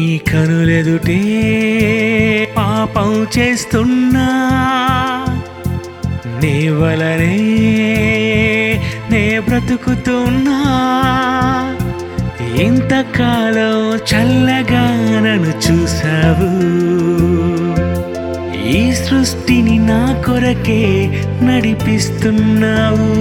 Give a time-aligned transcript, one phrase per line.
[0.00, 1.20] కనులెదుటే
[2.56, 4.28] పాపం చేస్తున్నా.
[6.42, 7.36] నీ వలనే
[9.10, 10.58] నే బ్రతుకుతున్నా.
[12.62, 14.84] ఇంతకాలం చల్లగా
[15.20, 16.50] నన్ను చూసావు
[18.68, 21.10] ఈ సృష్టిని నా కొరకే
[21.42, 23.12] నడిపిస్తున్నావు.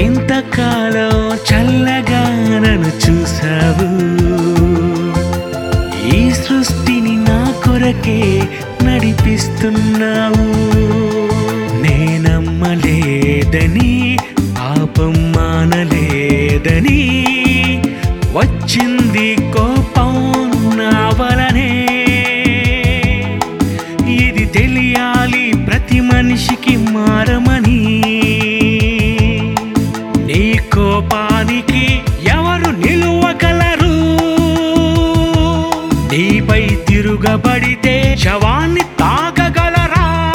[0.00, 2.22] ఇంతకాలం చల్లగా
[2.58, 4.09] నన్ను చూసావు
[7.90, 8.48] కొరకే
[8.82, 10.44] నడిపిస్తున్నావు.
[11.82, 14.16] నేనమ్మలేదని
[14.58, 17.02] పాపం మానలేదని
[18.32, 20.14] వచ్చింది కోపం
[20.78, 21.72] నా వలనే.
[24.08, 27.82] ఇది తెలియాలి ప్రతి మనిషికి మారమని.
[30.26, 31.84] నీ కోపానికి
[32.28, 33.19] ఎవరు నిలువ
[37.20, 40.32] తిరుగబడితే శవాన్ని తాగగలరా?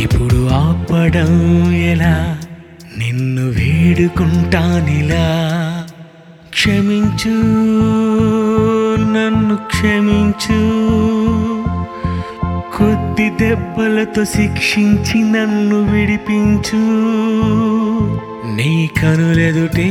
[0.00, 2.38] ఇప్పుడు ఆపడం ఎలా?
[2.98, 5.28] నిన్ను వేడుకుంటానిలా?
[6.48, 7.36] క్షమించు
[9.00, 10.60] నన్ను క్షమించు.
[12.76, 16.82] కొద్ది దెబ్బలతో శిక్షించి నన్ను విడిపించు.
[18.54, 19.88] నీ కనులెదుటే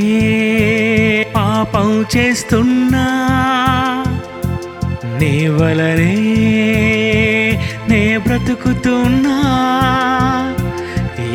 [1.36, 3.32] పాపం చేస్తున్నా.
[5.20, 6.16] నీ వలనే
[7.90, 9.38] నే బ్రతుకుతున్నా.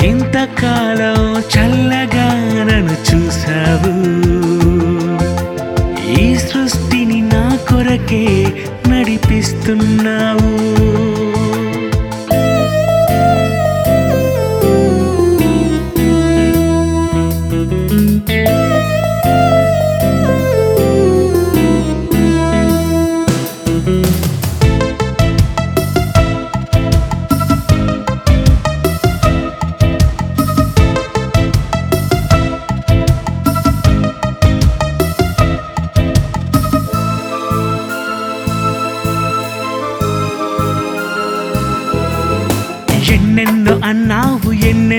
[0.09, 1.21] ఇంతకాలం
[1.53, 2.29] చల్లగా
[2.69, 3.95] నన్ను చూసావు
[6.21, 8.27] ఈ సృష్టిని నా కొరకే
[8.89, 10.40] నడిపిస్తున్నావు.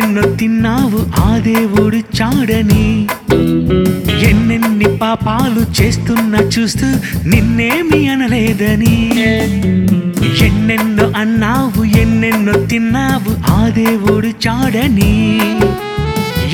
[0.02, 3.08] ఎన్నెన్నో తిన్నావు ఆ దేవుడు చాడని.
[4.30, 6.88] ఎన్నెన్ని పాపాలు చేస్తున్నా చూస్తూ
[7.26, 9.14] నిన్నేమి అనలేదని.
[10.46, 15.40] ఎన్నెన్నో అన్నావు ఎన్నెన్నో తిన్నావు ఆ దేవుడు చాడని.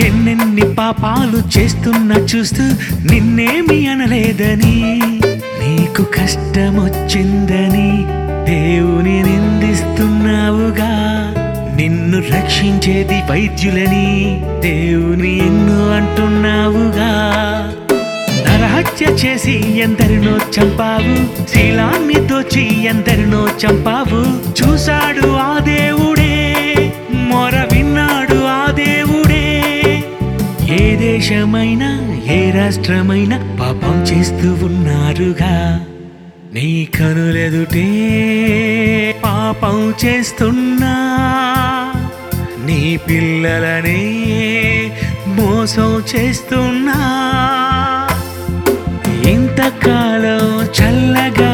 [0.05, 2.63] ఎన్నెన్ని పాపాలు చేస్తున్నా చూస్తూ
[3.11, 5.01] నిన్నేమి అనలేదని.
[5.61, 7.91] నీకు కష్టమొచ్చిందని
[8.51, 11.06] దేవుని నిందిస్తున్నావుగా.
[11.87, 17.11] నిన్ను రక్షించేది వైద్యులని దేవుని ఎన్నో అంటున్నావుగా.
[18.47, 24.21] నరహత్య చేసి ఎందరినో చంపావు శీలాన్ని దోచి ఎందరినో చంపావు.
[24.49, 26.55] చూశాడు ఆ దేవుడే
[27.13, 29.63] మొర విన్నాడు ఆ దేవుడే.
[30.69, 35.85] ఏ దేశమైనా ఏ రాష్ట్రమైనా పాపం చేస్తూ ఉన్నారుగా.
[36.53, 37.87] నీ కనులెదుటే
[39.23, 41.16] పాపం చేస్తున్నా.
[42.77, 44.01] నీ పిల్లలని
[45.27, 46.97] మోసం చేస్తున్నా.
[49.31, 50.43] ఇంతకాలం
[50.77, 51.46] చల్లగా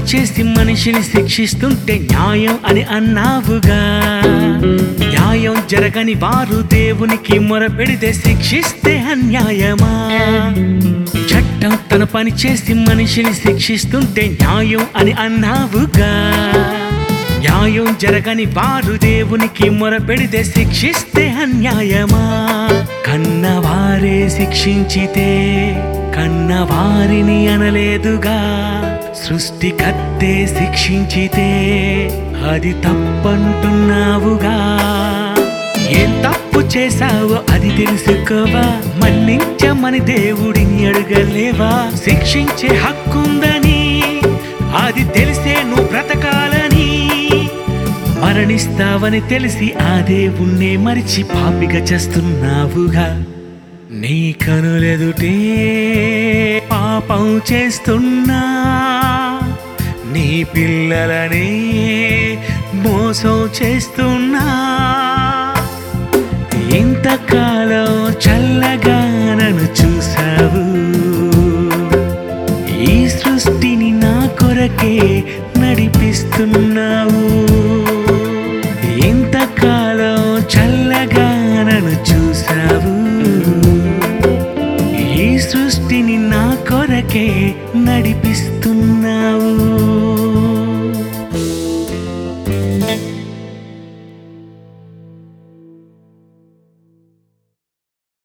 [0.00, 4.00] తన పని చేసి మనిషిని శిక్షిస్తుంటే న్యాయం అని అన్నావుగా.
[5.08, 10.10] న్యాయం జరగని వారు దేవునికి మొరపెడితే శిక్షిస్తే అన్యాయమా?
[11.14, 16.32] చట్టం తన పని చేసి మనిషిని శిక్షిస్తుంటే న్యాయం అని అన్నావుగా.
[17.38, 22.68] న్యాయం జరగని వారు దేవునికి మొరపెడితే శిక్షిస్తే అన్యాయమా?
[23.06, 25.30] కన్నవారే శిక్షించితే
[26.20, 28.38] కన్నవారిని అనలేదుగా.
[29.24, 31.48] సృష్టికర్తే శిక్షించితే
[32.50, 34.56] అది తప్పంటున్నావుగా.
[35.90, 38.80] ఏం తప్పు చేశావో అది తెలుసుకోవా?
[38.96, 41.90] మన్నించమని దేవుడిని అడగలేవా?
[41.96, 44.02] శిక్షించే హక్కుందని
[44.76, 47.08] అది తెలిసే నువ్వు బ్రతకాలని.
[48.24, 53.24] మరణిస్తావని తెలిసి ఆ దేవుణ్ణే మరిచి పాపిగా చేస్తున్నావుగా.
[54.00, 55.34] నీ కనులెదుటే
[56.70, 58.40] పాపం చేస్తున్నా.
[60.12, 61.48] నీ పిల్లలనే
[62.74, 64.44] మోసం చేస్తున్నా.
[66.76, 67.92] ఇంతకాలం
[68.24, 68.98] చల్లగా
[69.38, 70.64] నన్ను చూసావు
[72.90, 75.24] ఈ సృష్టిని నా కొరకే
[75.58, 77.09] నడిపిస్తున్నావు
[87.00, 87.28] కొరకే
[87.76, 89.50] నడిపిస్తున్నావు.